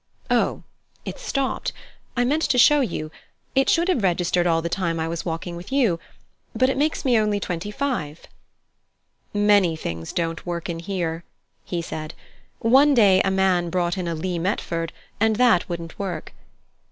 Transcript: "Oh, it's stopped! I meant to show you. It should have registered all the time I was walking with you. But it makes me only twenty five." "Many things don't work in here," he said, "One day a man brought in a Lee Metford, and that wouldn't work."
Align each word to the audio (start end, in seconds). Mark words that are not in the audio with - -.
"Oh, 0.31 0.63
it's 1.05 1.21
stopped! 1.21 1.73
I 2.17 2.25
meant 2.25 2.41
to 2.49 2.57
show 2.57 2.81
you. 2.81 3.11
It 3.53 3.69
should 3.69 3.87
have 3.87 4.01
registered 4.01 4.47
all 4.47 4.63
the 4.63 4.67
time 4.67 4.99
I 4.99 5.07
was 5.07 5.25
walking 5.25 5.55
with 5.55 5.71
you. 5.71 5.99
But 6.55 6.71
it 6.71 6.77
makes 6.77 7.05
me 7.05 7.19
only 7.19 7.39
twenty 7.39 7.69
five." 7.69 8.21
"Many 9.31 9.75
things 9.75 10.11
don't 10.11 10.43
work 10.43 10.69
in 10.69 10.79
here," 10.79 11.23
he 11.63 11.83
said, 11.83 12.15
"One 12.57 12.95
day 12.95 13.21
a 13.23 13.29
man 13.29 13.69
brought 13.69 13.95
in 13.95 14.07
a 14.07 14.15
Lee 14.15 14.39
Metford, 14.39 14.91
and 15.19 15.35
that 15.35 15.69
wouldn't 15.69 15.99
work." 15.99 16.33